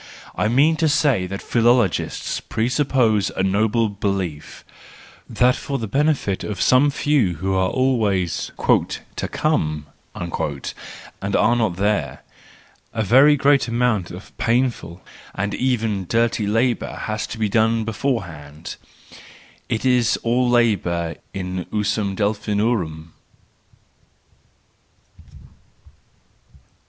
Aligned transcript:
I 0.33 0.47
mean 0.47 0.77
to 0.77 0.89
say 0.89 1.27
that 1.27 1.43
philology 1.43 2.09
presupposes 2.49 3.31
a 3.37 3.43
noble 3.43 3.87
belief,— 3.87 4.65
that 5.29 5.55
for 5.55 5.77
the 5.77 5.85
benefit 5.85 6.43
of 6.43 6.59
some 6.59 6.89
few 6.89 7.35
who 7.35 7.53
are 7.53 7.69
always" 7.69 8.51
to 9.17 9.27
come," 9.27 9.85
and 10.15 11.35
are 11.35 11.55
not 11.55 11.75
there, 11.75 12.23
a 12.91 13.03
very 13.03 13.35
great 13.35 13.67
amount 13.67 14.09
of 14.09 14.35
painful, 14.39 15.03
and 15.35 15.53
even 15.53 16.07
dirty 16.09 16.47
labour 16.47 16.95
has 17.03 17.27
to 17.27 17.37
be 17.37 17.47
done 17.47 17.83
beforehand: 17.85 18.77
it 19.69 19.85
is 19.85 20.17
all 20.23 20.49
labour 20.49 21.17
in 21.31 21.65
usum 21.71 22.15
Delphinorum 22.15 23.13